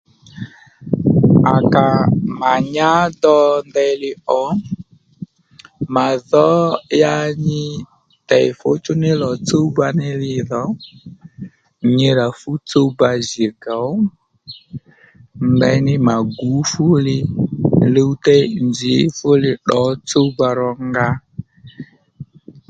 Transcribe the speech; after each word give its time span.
À 1.53 1.57
ka 1.73 1.87
mà 2.39 2.51
nyá 2.73 2.91
do 3.21 3.35
ndèyli 3.69 4.11
ò 4.41 4.43
mà 5.93 6.05
dhǒ 6.29 6.49
ya 7.01 7.15
nyi 7.45 7.63
tey 8.29 8.47
fǔchú 8.59 8.93
ní 9.01 9.11
lò 9.21 9.31
tsúwba 9.47 9.85
ní 9.89 9.97
nì 10.09 10.19
li 10.23 10.33
dho 10.49 10.63
nyi 11.95 12.09
ra 12.17 12.27
fú 12.39 12.51
tsuwba 12.69 13.09
jì 13.27 13.45
gòw 13.63 13.91
ndeyní 15.53 15.93
mà 16.07 16.15
gǔ 16.35 16.49
fúli 16.71 17.17
luwtey 17.93 18.45
nzǐ 18.69 18.95
fúli 19.17 19.51
ddǒ 19.59 19.81
tsuwba 20.07 20.47
rónga 20.59 21.07